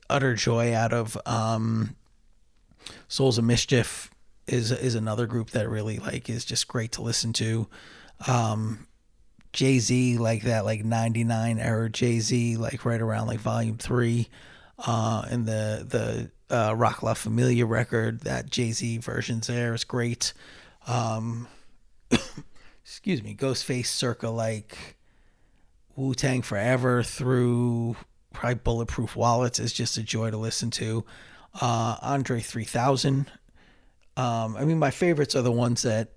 utter 0.08 0.34
joy 0.34 0.74
out 0.74 0.92
of. 0.92 1.16
Um, 1.26 1.96
Souls 3.08 3.38
of 3.38 3.44
Mischief 3.44 4.10
is 4.46 4.72
is 4.72 4.94
another 4.94 5.26
group 5.26 5.50
that 5.50 5.68
really 5.68 5.98
like 5.98 6.28
is 6.28 6.44
just 6.44 6.68
great 6.68 6.92
to 6.92 7.02
listen 7.02 7.32
to. 7.34 7.68
Um, 8.26 8.86
Jay 9.52 9.78
Z 9.78 10.18
like 10.18 10.42
that 10.42 10.64
like 10.64 10.84
'99 10.84 11.58
era 11.58 11.88
Jay 11.88 12.20
Z 12.20 12.56
like 12.56 12.84
right 12.84 13.00
around 13.00 13.26
like 13.26 13.40
Volume 13.40 13.78
Three, 13.78 14.28
uh, 14.78 15.24
and 15.30 15.46
the 15.46 16.30
the 16.48 16.54
uh, 16.54 16.74
Roc 16.76 17.02
La 17.02 17.14
Familia 17.14 17.66
record 17.66 18.20
that 18.20 18.50
Jay 18.50 18.72
Z 18.72 18.98
versions 18.98 19.46
there 19.46 19.74
is 19.74 19.84
great. 19.84 20.32
Um, 20.86 21.48
excuse 22.84 23.22
me, 23.22 23.34
Ghostface 23.34 23.86
circa 23.86 24.28
like 24.28 24.96
Wu 25.96 26.14
Tang 26.14 26.42
Forever 26.42 27.02
through 27.02 27.96
probably 28.32 28.56
Bulletproof 28.56 29.16
Wallets 29.16 29.58
is 29.58 29.72
just 29.72 29.96
a 29.96 30.02
joy 30.02 30.30
to 30.30 30.36
listen 30.36 30.70
to. 30.72 31.04
Uh, 31.60 31.96
Andre 32.00 32.40
3000. 32.40 33.30
Um, 34.16 34.56
I 34.56 34.64
mean, 34.64 34.78
my 34.78 34.90
favorites 34.90 35.34
are 35.34 35.42
the 35.42 35.52
ones 35.52 35.82
that 35.82 36.12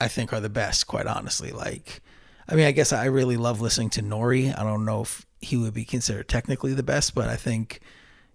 I 0.00 0.08
think 0.08 0.32
are 0.32 0.40
the 0.40 0.48
best, 0.48 0.86
quite 0.86 1.06
honestly. 1.06 1.52
Like, 1.52 2.00
I 2.48 2.54
mean, 2.54 2.66
I 2.66 2.72
guess 2.72 2.92
I 2.92 3.06
really 3.06 3.36
love 3.36 3.60
listening 3.60 3.90
to 3.90 4.02
Nori. 4.02 4.56
I 4.56 4.62
don't 4.62 4.84
know 4.84 5.02
if 5.02 5.26
he 5.40 5.56
would 5.56 5.74
be 5.74 5.84
considered 5.84 6.28
technically 6.28 6.74
the 6.74 6.82
best, 6.82 7.14
but 7.14 7.28
I 7.28 7.36
think 7.36 7.80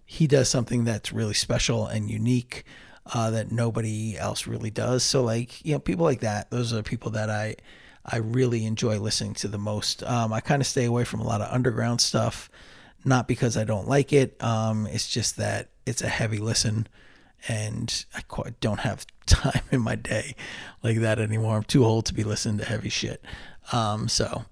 he 0.04 0.26
does 0.26 0.48
something 0.48 0.84
that's 0.84 1.12
really 1.12 1.34
special 1.34 1.86
and 1.86 2.10
unique 2.10 2.64
uh, 3.12 3.30
that 3.30 3.52
nobody 3.52 4.16
else 4.16 4.46
really 4.46 4.70
does. 4.70 5.02
So, 5.02 5.22
like, 5.22 5.64
you 5.64 5.72
know, 5.72 5.78
people 5.78 6.04
like 6.04 6.20
that, 6.20 6.50
those 6.50 6.72
are 6.72 6.82
people 6.82 7.10
that 7.12 7.30
I 7.30 7.56
I 8.06 8.18
really 8.18 8.66
enjoy 8.66 8.98
listening 8.98 9.34
to 9.34 9.48
the 9.48 9.58
most. 9.58 10.02
Um, 10.02 10.32
I 10.32 10.40
kind 10.40 10.60
of 10.60 10.66
stay 10.66 10.84
away 10.84 11.04
from 11.04 11.20
a 11.20 11.24
lot 11.24 11.40
of 11.40 11.50
underground 11.50 12.00
stuff, 12.00 12.50
not 13.04 13.26
because 13.26 13.56
I 13.56 13.64
don't 13.64 13.88
like 13.88 14.12
it. 14.12 14.42
Um, 14.42 14.86
it's 14.86 15.08
just 15.08 15.36
that 15.38 15.70
it's 15.86 16.02
a 16.02 16.08
heavy 16.08 16.38
listen, 16.38 16.86
and 17.48 18.04
I 18.14 18.20
quite 18.22 18.60
don't 18.60 18.80
have 18.80 19.06
time 19.26 19.62
in 19.70 19.80
my 19.80 19.96
day 19.96 20.36
like 20.82 20.98
that 20.98 21.18
anymore. 21.18 21.56
I'm 21.56 21.62
too 21.62 21.84
old 21.84 22.06
to 22.06 22.14
be 22.14 22.24
listening 22.24 22.58
to 22.58 22.64
heavy 22.64 22.90
shit. 22.90 23.24
Um, 23.72 24.08
so, 24.08 24.44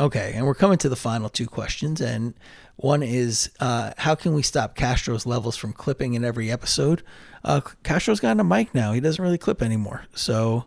okay, 0.00 0.32
and 0.34 0.46
we're 0.46 0.54
coming 0.54 0.78
to 0.78 0.88
the 0.88 0.96
final 0.96 1.28
two 1.28 1.46
questions, 1.46 2.00
and 2.00 2.34
one 2.76 3.02
is 3.02 3.50
uh, 3.60 3.92
how 3.98 4.14
can 4.14 4.34
we 4.34 4.42
stop 4.42 4.74
Castro's 4.74 5.26
levels 5.26 5.56
from 5.56 5.72
clipping 5.72 6.14
in 6.14 6.24
every 6.24 6.50
episode? 6.50 7.02
Uh, 7.44 7.60
Castro's 7.82 8.20
got 8.20 8.40
a 8.40 8.44
mic 8.44 8.74
now; 8.74 8.92
he 8.92 9.00
doesn't 9.00 9.22
really 9.22 9.38
clip 9.38 9.62
anymore, 9.62 10.04
so. 10.14 10.64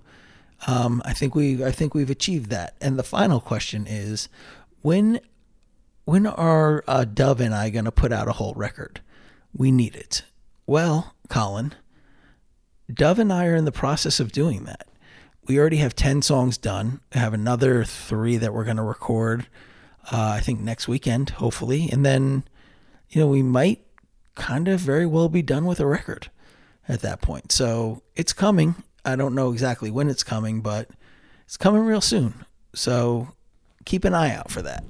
Um, 0.68 1.02
I 1.06 1.14
think 1.14 1.36
we 1.36 1.64
I 1.64 1.72
think 1.72 1.94
we've 1.94 2.10
achieved 2.10 2.50
that. 2.50 2.76
And 2.82 2.98
the 2.98 3.04
final 3.04 3.42
question 3.42 3.86
is, 3.86 4.30
when 4.82 5.20
when 6.06 6.26
are 6.26 6.84
uh, 6.88 7.04
Dove 7.04 7.42
and 7.42 7.54
I 7.54 7.70
going 7.70 7.86
to 7.86 7.92
put 7.92 8.14
out 8.14 8.28
a 8.28 8.34
whole 8.34 8.54
record? 8.54 9.02
We 9.54 9.72
need 9.72 9.96
it. 9.96 10.24
Well, 10.66 11.14
Colin, 11.30 11.74
Dove 12.92 13.20
and 13.20 13.34
I 13.34 13.48
are 13.48 13.56
in 13.56 13.66
the 13.66 13.72
process 13.72 14.20
of 14.20 14.32
doing 14.32 14.64
that. 14.66 14.88
We 15.48 15.60
already 15.60 15.78
have 15.78 15.96
10 15.96 16.24
songs 16.24 16.58
done. 16.58 17.02
I 17.14 17.20
have 17.20 17.34
another 17.34 17.84
three 17.84 18.38
that 18.38 18.54
we're 18.54 18.64
going 18.64 18.78
to 18.78 18.84
record, 18.84 19.48
uh, 20.12 20.30
I 20.38 20.40
think 20.40 20.60
next 20.60 20.88
weekend, 20.88 21.32
hopefully. 21.32 21.90
And 21.92 22.04
then, 22.06 22.44
you 23.10 23.22
know, 23.22 23.28
we 23.28 23.44
might 23.44 23.86
kind 24.34 24.68
of 24.68 24.80
very 24.80 25.06
well 25.06 25.30
be 25.30 25.42
done 25.42 25.66
with 25.66 25.80
a 25.80 25.86
record 25.86 26.32
at 26.88 27.02
that 27.02 27.22
point. 27.22 27.52
So 27.52 28.02
it's 28.16 28.34
coming. 28.34 28.76
I 29.04 29.16
don't 29.16 29.36
know 29.36 29.52
exactly 29.52 29.92
when 29.92 30.10
it's 30.10 30.24
coming, 30.24 30.62
but 30.62 30.90
it's 31.46 31.58
coming 31.58 31.82
real 31.82 32.02
soon. 32.02 32.46
So 32.74 33.30
keep 33.86 34.04
an 34.04 34.16
eye 34.16 34.34
out 34.34 34.50
for 34.50 34.64
that. 34.64 34.84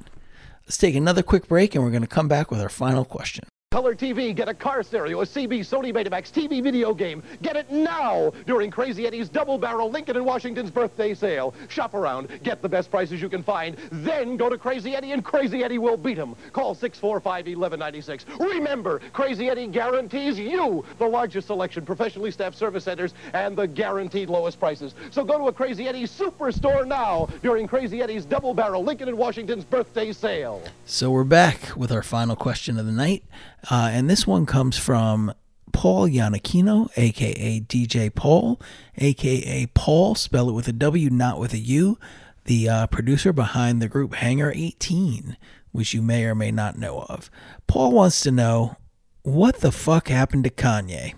Let's 0.65 0.77
take 0.77 0.95
another 0.95 1.21
quick 1.21 1.47
break 1.47 1.75
and 1.75 1.83
we're 1.83 1.91
going 1.91 2.01
to 2.01 2.07
come 2.07 2.27
back 2.29 2.49
with 2.49 2.61
our 2.61 2.69
final 2.69 3.03
question. 3.03 3.45
Color 3.75 3.95
TV, 3.95 4.33
get 4.33 4.47
a 4.47 4.53
car 4.53 4.83
stereo, 4.83 5.19
a 5.19 5.25
CB, 5.25 5.59
Sony 5.59 5.93
Betamax, 5.93 6.31
TV 6.31 6.63
video 6.63 6.93
game. 6.93 7.21
Get 7.41 7.57
it 7.57 7.69
now 7.69 8.31
during 8.45 8.71
Crazy 8.71 9.05
Eddie's 9.05 9.27
double 9.27 9.57
barrel 9.57 9.89
Lincoln 9.89 10.15
and 10.15 10.25
Washington's 10.25 10.71
birthday 10.71 11.13
sale. 11.13 11.53
Shop 11.67 11.93
around, 11.93 12.29
get 12.41 12.61
the 12.61 12.69
best 12.69 12.89
prices 12.89 13.21
you 13.21 13.27
can 13.27 13.43
find, 13.43 13.75
then 13.91 14.37
go 14.37 14.47
to 14.47 14.57
Crazy 14.57 14.95
Eddie 14.95 15.11
and 15.11 15.25
Crazy 15.25 15.61
Eddie 15.61 15.77
will 15.77 15.97
beat 15.97 16.15
him. 16.15 16.37
Call 16.53 16.73
645-1196. 16.73 18.39
Remember, 18.39 19.01
Crazy 19.11 19.49
Eddie 19.49 19.67
guarantees 19.67 20.39
you 20.39 20.85
the 20.97 21.05
largest 21.05 21.47
selection, 21.47 21.85
professionally 21.85 22.31
staffed 22.31 22.57
service 22.57 22.85
centers, 22.85 23.13
and 23.33 23.57
the 23.57 23.67
guaranteed 23.67 24.29
lowest 24.29 24.57
prices. 24.57 24.95
So 25.11 25.25
go 25.25 25.37
to 25.37 25.47
a 25.47 25.51
Crazy 25.51 25.89
Eddie 25.89 26.05
superstore 26.05 26.87
now 26.87 27.27
during 27.41 27.67
Crazy 27.67 28.01
Eddie's 28.01 28.23
double 28.23 28.53
barrel 28.53 28.85
Lincoln 28.85 29.09
and 29.09 29.17
Washington's 29.17 29.65
birthday 29.65 30.13
sale. 30.13 30.63
So 30.85 31.11
we're 31.11 31.25
back 31.25 31.75
with 31.75 31.91
our 31.91 32.03
final 32.03 32.37
question 32.37 32.79
of 32.79 32.85
the 32.85 32.93
night. 32.93 33.25
Uh, 33.69 33.89
and 33.91 34.09
this 34.09 34.27
one 34.27 34.45
comes 34.45 34.77
from 34.77 35.33
Paul 35.71 36.07
Yanakino, 36.07 36.89
aka 36.95 37.59
DJ 37.59 38.13
Pawl, 38.13 38.61
aka 38.97 39.65
Pawl, 39.73 40.15
spell 40.15 40.49
it 40.49 40.53
with 40.53 40.67
a 40.67 40.73
W, 40.73 41.09
not 41.09 41.39
with 41.39 41.53
a 41.53 41.57
U, 41.57 41.97
the 42.45 42.69
uh, 42.69 42.87
producer 42.87 43.33
behind 43.33 43.81
the 43.81 43.89
group 43.89 44.13
Hangar 44.15 44.51
18, 44.55 45.35
which 45.71 45.93
you 45.93 46.01
may 46.01 46.25
or 46.25 46.35
may 46.35 46.51
not 46.51 46.77
know 46.77 47.05
of. 47.09 47.29
Pawl 47.67 47.91
wants 47.91 48.21
to 48.21 48.31
know 48.31 48.77
what 49.23 49.61
the 49.61 49.71
fuck 49.71 50.07
happened 50.07 50.43
to 50.43 50.49
Kanye? 50.49 51.15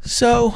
So, 0.00 0.54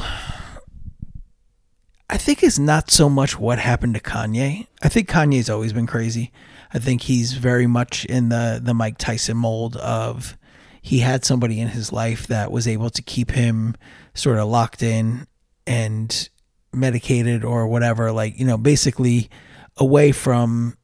I 2.09 2.17
think 2.17 2.43
it's 2.43 2.59
not 2.59 2.89
so 2.89 3.09
much 3.09 3.39
what 3.39 3.59
happened 3.59 3.93
to 3.93 4.01
Kanye. 4.01 4.67
I 4.81 4.89
think 4.89 5.07
Kanye's 5.07 5.49
always 5.49 5.73
been 5.73 5.87
crazy. 5.87 6.31
I 6.73 6.79
think 6.79 7.03
he's 7.03 7.33
very 7.33 7.67
much 7.67 8.05
in 8.05 8.29
the 8.29 8.59
the 8.61 8.73
Mike 8.73 8.97
Tyson 8.97 9.37
mold 9.37 9.75
of 9.77 10.35
he 10.81 10.99
had 10.99 11.25
somebody 11.25 11.59
in 11.59 11.69
his 11.69 11.91
life 11.91 12.27
that 12.27 12.51
was 12.51 12.67
able 12.67 12.89
to 12.89 13.01
keep 13.01 13.31
him 13.31 13.75
sort 14.13 14.37
of 14.37 14.47
locked 14.47 14.81
in 14.81 15.27
and 15.67 16.29
medicated 16.71 17.43
or 17.43 17.67
whatever 17.67 18.11
like 18.11 18.37
you 18.39 18.45
know 18.45 18.57
basically 18.57 19.29
away 19.77 20.11
from 20.11 20.75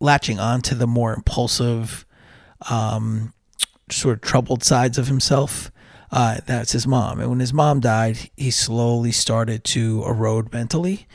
latching 0.00 0.38
on 0.38 0.60
to 0.62 0.74
the 0.74 0.86
more 0.86 1.14
impulsive 1.14 2.06
um, 2.70 3.32
sort 3.90 4.16
of 4.16 4.20
troubled 4.20 4.62
sides 4.62 4.98
of 4.98 5.08
himself. 5.08 5.70
Uh, 6.10 6.40
that's 6.46 6.72
his 6.72 6.86
mom. 6.86 7.18
And 7.18 7.28
when 7.30 7.40
his 7.40 7.52
mom 7.52 7.80
died 7.80 8.30
he 8.36 8.50
slowly 8.50 9.10
started 9.10 9.64
to 9.64 10.04
erode 10.06 10.52
mentally 10.52 11.06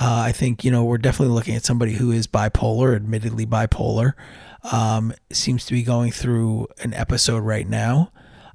uh, 0.00 0.24
I 0.26 0.32
think 0.32 0.64
you 0.64 0.70
know 0.70 0.84
we're 0.84 0.98
definitely 0.98 1.34
looking 1.34 1.54
at 1.54 1.64
somebody 1.64 1.92
who 1.92 2.10
is 2.10 2.26
bipolar, 2.26 2.94
admittedly 2.94 3.46
bipolar. 3.46 4.14
Um, 4.70 5.12
seems 5.32 5.66
to 5.66 5.72
be 5.72 5.82
going 5.82 6.12
through 6.12 6.68
an 6.82 6.94
episode 6.94 7.40
right 7.40 7.68
now. 7.68 8.12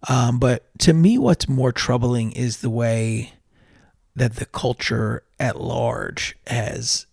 Um, 0.07 0.39
but 0.39 0.67
to 0.79 0.93
me, 0.93 1.17
what's 1.17 1.49
more 1.49 1.71
troubling 1.71 2.31
is 2.31 2.61
the 2.61 2.69
way 2.69 3.33
that 4.15 4.37
the 4.37 4.45
culture 4.45 5.23
at 5.39 5.59
large 5.59 6.37
has 6.47 7.07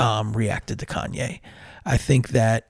um, 0.00 0.32
reacted 0.32 0.78
to 0.80 0.86
Kanye. 0.86 1.40
I 1.84 1.96
think 1.96 2.28
that 2.30 2.68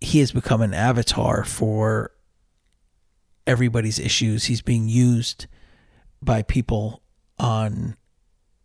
he 0.00 0.18
has 0.18 0.32
become 0.32 0.62
an 0.62 0.74
avatar 0.74 1.44
for 1.44 2.10
everybody's 3.46 3.98
issues. 3.98 4.44
He's 4.44 4.62
being 4.62 4.88
used 4.88 5.46
by 6.20 6.42
people 6.42 7.02
on 7.38 7.96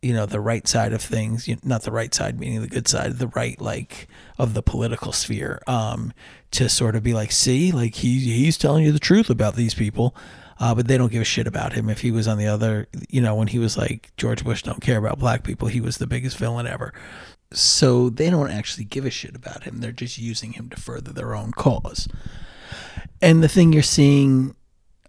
you 0.08 0.14
know 0.14 0.26
the 0.26 0.40
right 0.40 0.68
side 0.68 0.94
of 0.94 1.02
things 1.02 1.50
not 1.64 1.84
the 1.84 1.92
right 1.92 2.14
side 2.14 2.40
meaning 2.40 2.62
the 2.62 2.68
good 2.68 2.88
side 2.88 3.18
the 3.18 3.28
right 3.28 3.60
like 3.60 4.08
of 4.38 4.54
the 4.54 4.64
political 4.64 5.12
sphere 5.12 5.62
um 5.68 6.14
to 6.50 6.70
sort 6.70 6.96
of 6.96 7.04
be 7.04 7.14
like 7.14 7.32
see 7.32 7.72
like 7.72 7.96
he 7.96 8.20
he's 8.20 8.58
telling 8.58 8.86
you 8.86 8.92
the 8.94 9.00
truth 9.00 9.30
about 9.30 9.56
these 9.56 9.74
people 9.74 10.16
uh, 10.60 10.74
but 10.74 10.88
they 10.88 10.98
don't 10.98 11.12
give 11.12 11.22
a 11.22 11.26
shit 11.26 11.46
about 11.46 11.74
him. 11.74 11.88
If 11.88 12.02
he 12.02 12.10
was 12.10 12.28
on 12.28 12.40
the 12.40 12.48
other 12.48 12.88
you 13.10 13.22
know 13.22 13.36
when 13.36 13.48
he 13.48 13.60
was 13.60 13.78
like 13.78 14.12
george 14.18 14.44
bush 14.44 14.64
don't 14.64 14.82
care 14.82 14.98
about 14.98 15.20
black 15.20 15.44
people. 15.44 15.68
He 15.68 15.82
was 15.82 15.98
the 15.98 16.08
biggest 16.08 16.38
villain 16.38 16.66
ever. 16.66 16.94
So 17.52 18.10
they 18.10 18.30
don't 18.30 18.50
actually 18.50 18.86
give 18.86 19.06
a 19.06 19.10
shit 19.10 19.36
about 19.36 19.64
him. 19.64 19.80
They're 19.80 19.92
just 19.92 20.18
using 20.18 20.54
him 20.54 20.70
to 20.70 20.78
further 20.78 21.14
their 21.14 21.36
own 21.36 21.52
cause. 21.52 22.08
And 23.22 23.44
the 23.44 23.48
thing 23.48 23.72
you're 23.72 23.84
seeing 23.84 24.56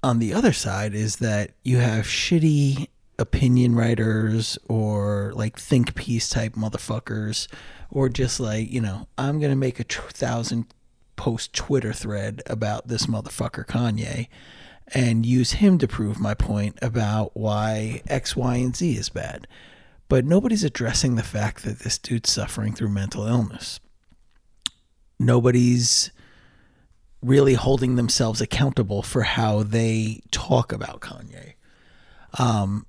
on 0.02 0.19
the 0.19 0.33
other 0.35 0.52
side 0.52 0.95
is 0.95 1.17
that 1.17 1.52
you 1.64 1.78
have 1.78 2.05
shitty 2.05 2.88
opinion 3.19 3.75
writers 3.75 4.59
or 4.69 5.33
like 5.35 5.59
think 5.59 5.95
piece 5.95 6.29
type 6.29 6.55
motherfuckers 6.55 7.49
or 7.91 8.09
just 8.09 8.39
like 8.39 8.71
you 8.71 8.81
know 8.81 9.09
i'm 9.17 9.41
gonna 9.41 9.57
make 9.57 9.81
a 9.81 9.85
thousand 9.85 10.67
post 11.17 11.53
twitter 11.53 11.93
thread 11.93 12.43
about 12.47 12.89
this 12.89 13.07
motherfucker 13.07 13.67
kanye 13.67 14.29
and 14.95 15.27
use 15.27 15.53
him 15.53 15.79
to 15.79 15.89
prove 15.89 16.21
my 16.21 16.33
point 16.33 16.79
about 16.81 17.37
why 17.37 18.01
x 18.07 18.37
y 18.37 18.57
and 18.57 18.77
z 18.77 18.97
is 18.97 19.09
bad 19.09 19.47
but 20.09 20.25
nobody's 20.25 20.65
addressing 20.65 21.17
the 21.17 21.23
fact 21.23 21.65
that 21.65 21.81
this 21.81 21.99
dude's 21.99 22.31
suffering 22.31 22.73
through 22.73 22.89
mental 22.89 23.27
illness 23.27 23.81
nobody's 25.19 26.13
really 27.23 27.55
holding 27.55 27.97
themselves 27.97 28.41
accountable 28.41 29.03
for 29.03 29.23
how 29.23 29.63
they 29.63 30.21
talk 30.31 30.73
about 30.73 31.01
Kanye. 31.01 31.55
Um, 32.39 32.87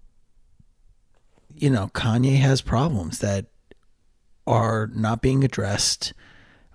you 1.60 1.70
know, 1.70 1.90
Kanye 1.94 2.38
has 2.38 2.62
problems 2.62 3.20
that 3.20 3.48
are 4.48 4.90
not 4.96 5.22
being 5.22 5.44
addressed 5.44 6.14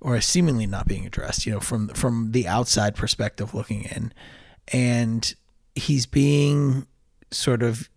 or 0.01 0.21
seemingly 0.21 0.67
not 0.67 0.87
being 0.87 1.07
addressed, 1.07 1.47
you 1.47 1.53
know, 1.53 1.61
from 1.61 1.89
from 1.89 2.33
the 2.33 2.47
outside 2.47 2.95
perspective 2.95 3.55
looking 3.55 3.85
in. 3.85 4.13
And 4.69 5.35
he's 5.75 6.05
being 6.05 6.87
sort 7.31 7.63
of 7.63 7.89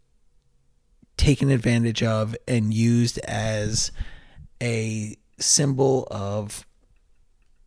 taken 1.17 1.49
advantage 1.49 2.01
of 2.01 2.35
and 2.47 2.73
used 2.73 3.19
as 3.19 3.91
a 4.63 5.17
symbol 5.39 6.07
of 6.09 6.65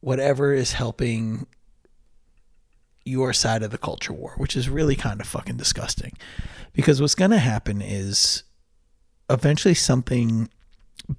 whatever 0.00 0.54
is 0.54 0.72
helping 0.72 1.46
your 3.04 3.34
side 3.34 3.62
of 3.62 3.70
the 3.70 3.78
culture 3.78 4.12
war, 4.12 4.32
which 4.38 4.56
is 4.56 4.70
really 4.70 4.96
kind 4.96 5.20
of 5.20 5.26
fucking 5.26 5.58
disgusting. 5.58 6.16
Because 6.72 7.00
what's 7.00 7.14
going 7.14 7.32
to 7.32 7.38
happen 7.38 7.82
is 7.82 8.44
eventually 9.30 9.74
something 9.74 10.48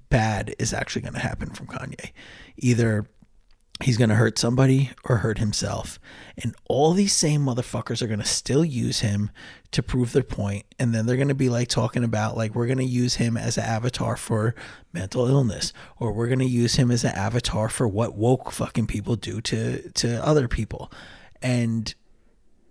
bad 0.08 0.54
is 0.58 0.72
actually 0.72 1.02
going 1.02 1.14
to 1.14 1.20
happen 1.20 1.50
from 1.50 1.66
Kanye. 1.66 2.12
Either 2.56 3.06
he's 3.82 3.96
going 3.98 4.10
to 4.10 4.16
hurt 4.16 4.38
somebody 4.38 4.90
or 5.04 5.18
hurt 5.18 5.38
himself. 5.38 5.98
And 6.38 6.54
all 6.68 6.92
these 6.92 7.12
same 7.12 7.44
motherfuckers 7.44 8.00
are 8.00 8.06
going 8.06 8.20
to 8.20 8.24
still 8.24 8.64
use 8.64 9.00
him 9.00 9.30
to 9.72 9.82
prove 9.82 10.12
their 10.12 10.22
point. 10.22 10.64
And 10.78 10.94
then 10.94 11.06
they're 11.06 11.16
going 11.16 11.28
to 11.28 11.34
be 11.34 11.48
like 11.48 11.68
talking 11.68 12.04
about, 12.04 12.36
like, 12.36 12.54
we're 12.54 12.66
going 12.66 12.78
to 12.78 12.84
use 12.84 13.16
him 13.16 13.36
as 13.36 13.58
an 13.58 13.64
avatar 13.64 14.16
for 14.16 14.54
mental 14.92 15.26
illness, 15.26 15.72
or 15.98 16.12
we're 16.12 16.28
going 16.28 16.38
to 16.38 16.44
use 16.44 16.76
him 16.76 16.90
as 16.90 17.04
an 17.04 17.14
avatar 17.14 17.68
for 17.68 17.88
what 17.88 18.14
woke 18.14 18.52
fucking 18.52 18.86
people 18.86 19.16
do 19.16 19.40
to, 19.40 19.90
to 19.92 20.24
other 20.24 20.48
people. 20.48 20.92
And 21.40 21.92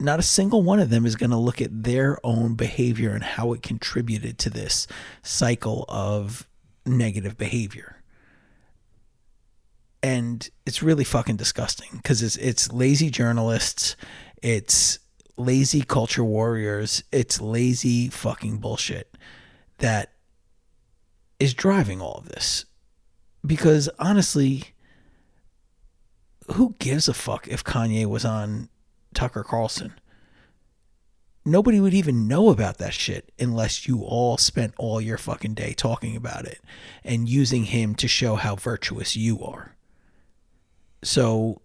not 0.02 0.20
a 0.20 0.24
single 0.24 0.64
one 0.64 0.80
of 0.80 0.90
them 0.90 1.06
is 1.06 1.16
going 1.16 1.30
to 1.30 1.38
look 1.38 1.62
at 1.62 1.84
their 1.84 2.18
own 2.26 2.56
behavior 2.56 3.12
and 3.12 3.24
how 3.24 3.54
it 3.54 3.62
contributed 3.62 4.38
to 4.40 4.50
this 4.50 4.88
cycle 5.22 5.86
of 5.88 6.48
negative 6.86 7.38
behavior 7.38 8.02
and 10.04 10.50
it's 10.66 10.82
really 10.82 11.04
fucking 11.04 11.36
disgusting 11.36 11.90
because 11.94 12.24
it's 12.24 12.36
it's 12.38 12.72
lazy 12.72 13.10
journalists, 13.10 13.96
it's 14.42 15.00
lazy 15.38 15.82
culture 15.82 16.24
warriors, 16.24 17.04
it's 17.12 17.40
lazy 17.40 18.10
fucking 18.10 18.58
bullshit 18.58 19.16
that 19.78 20.14
is 21.40 21.54
driving 21.54 22.02
all 22.02 22.16
of 22.16 22.30
this. 22.30 22.66
Because 23.46 23.90
honestly, 24.00 24.66
who 26.54 26.76
gives 26.80 27.08
a 27.08 27.14
fuck 27.14 27.48
if 27.48 27.64
Kanye 27.64 28.06
was 28.06 28.26
on 28.26 28.70
Tucker 29.14 29.44
Carlson? 29.44 29.94
Nobody 31.44 31.80
would 31.80 31.94
even 31.94 32.28
know 32.28 32.50
about 32.50 32.78
that 32.78 32.94
shit 32.94 33.32
unless 33.40 33.88
you 33.88 34.04
all 34.04 34.38
spent 34.38 34.76
all 34.78 35.02
your 35.02 35.18
fucking 35.18 35.56
day 35.56 35.74
talking 35.74 36.16
about 36.16 36.46
it 36.46 36.60
and 37.04 37.28
using 37.28 37.64
him 37.64 37.96
to 37.96 38.08
show 38.08 38.36
how 38.36 38.56
virtuous 38.56 39.16
you 39.16 39.42
are. 39.42 39.76
So 41.04 41.62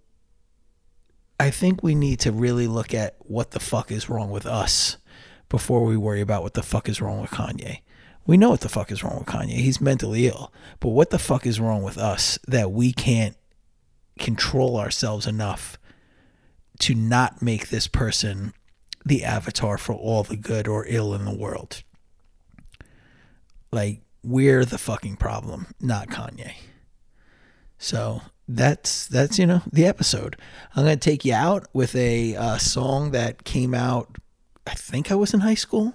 I 1.38 1.50
think 1.50 1.82
we 1.82 1.94
need 1.94 2.20
to 2.20 2.32
really 2.32 2.66
look 2.66 2.94
at 2.94 3.16
what 3.18 3.50
the 3.50 3.61
fuck 3.61 3.90
is 3.92 4.09
wrong 4.09 4.30
with 4.30 4.46
us 4.46 4.96
before 5.50 5.85
we 5.85 5.96
worry 5.96 6.22
about 6.22 6.42
what 6.42 6.54
the 6.54 6.62
fuck 6.62 6.88
is 6.88 7.02
wrong 7.02 7.20
with 7.20 7.30
Kanye. 7.30 7.80
We 8.26 8.38
know 8.38 8.50
what 8.50 8.62
the 8.62 8.70
fuck 8.70 8.90
is 8.90 9.04
wrong 9.04 9.18
with 9.18 9.28
Kanye. 9.28 9.59
He's 9.59 9.80
mentally 9.80 10.26
ill. 10.26 10.52
But 10.80 10.88
what 10.88 11.11
the 11.11 11.18
fuck 11.18 11.46
is 11.46 11.61
wrong 11.61 11.82
with 11.82 11.98
us 11.98 12.38
that 12.48 12.72
we 12.72 12.92
can't 12.92 13.37
control 14.18 14.78
ourselves 14.78 15.26
enough 15.26 15.78
to 16.80 16.94
not 16.94 17.42
make 17.42 17.68
this 17.68 17.86
person 17.86 18.52
the 19.04 19.24
avatar 19.24 19.78
for 19.78 19.94
all 19.94 20.22
the 20.22 20.36
good 20.36 20.66
or 20.68 20.84
ill 20.88 21.14
in 21.14 21.24
the 21.24 21.34
world? 21.34 21.82
Like, 23.72 24.00
we're 24.22 24.64
the 24.64 24.78
fucking 24.78 25.16
problem, 25.16 25.68
not 25.80 26.08
Kanye. 26.08 26.54
So 27.78 28.22
that's 28.48 29.06
that's 29.06 29.38
you 29.38 29.46
know 29.46 29.62
the 29.72 29.86
episode. 29.86 30.36
I'm 30.74 30.84
gonna 30.84 30.96
take 30.96 31.24
you 31.24 31.34
out 31.34 31.66
with 31.72 31.94
a 31.94 32.36
uh, 32.36 32.58
song 32.58 33.10
that 33.10 33.44
came 33.44 33.74
out. 33.74 34.16
I 34.66 34.74
think 34.74 35.10
I 35.10 35.14
was 35.14 35.34
in 35.34 35.40
high 35.40 35.54
school, 35.54 35.94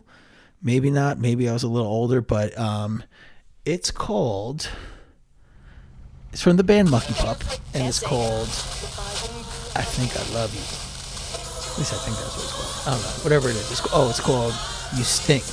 maybe 0.62 0.90
not. 0.90 1.18
Maybe 1.20 1.50
I 1.50 1.54
was 1.54 1.64
a 1.64 1.68
little 1.68 1.92
older, 1.92 2.22
but 2.22 2.58
um, 2.58 3.04
it's 3.66 3.92
called. 3.92 4.70
It's 6.32 6.42
from 6.42 6.56
the 6.56 6.64
band 6.64 6.90
Mucky 6.90 7.14
Pup, 7.14 7.44
and 7.74 7.88
it's 7.88 8.00
called 8.00 8.48
"I 9.76 9.82
Think 9.84 10.16
I 10.16 10.24
Love 10.34 10.54
You." 10.54 10.62
At 11.72 11.78
least 11.78 11.94
I 11.94 11.98
think 12.04 12.18
that's 12.18 12.36
what 12.36 12.44
it's 12.44 12.54
called. 12.54 12.88
I 12.88 12.92
don't 12.92 13.02
know. 13.04 13.24
Whatever 13.24 13.50
it 13.50 13.56
is. 13.56 13.72
It's, 13.72 13.82
oh, 13.94 14.10
it's 14.10 14.20
called 14.20 14.54
"You 14.98 15.04
Stink," 15.04 15.46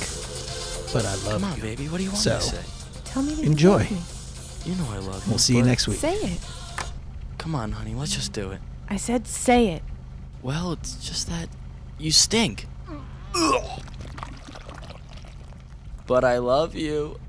but 0.93 1.05
I 1.05 1.15
love 1.25 1.41
Come 1.41 1.51
on, 1.51 1.55
you. 1.57 1.61
baby. 1.63 1.87
What 1.87 1.97
do 1.97 2.03
you 2.03 2.09
want 2.11 2.21
So 2.21 2.33
me 2.35 2.39
to 2.39 2.41
say? 2.45 2.63
Tell 3.05 3.23
me 3.23 3.33
that 3.35 3.45
enjoy. 3.45 3.69
You 3.69 3.95
love 3.95 4.65
me. 4.65 4.71
You 4.71 4.75
know 4.77 4.87
I 4.91 4.97
love 4.97 5.23
you. 5.25 5.29
We'll 5.31 5.39
see 5.39 5.55
you 5.55 5.61
but- 5.63 5.67
next 5.67 5.87
week. 5.87 5.99
Say 5.99 6.15
it. 6.15 6.39
Come 7.37 7.55
on, 7.55 7.71
honey. 7.71 7.93
Let's 7.95 8.13
just 8.13 8.33
do 8.33 8.51
it. 8.51 8.59
I 8.89 8.97
said 8.97 9.27
say 9.27 9.67
it. 9.69 9.83
Well, 10.41 10.73
it's 10.73 10.95
just 11.07 11.27
that 11.29 11.47
you 11.97 12.11
stink. 12.11 12.67
But 16.07 16.23
I 16.23 16.39
love 16.39 16.75
you. 16.75 17.19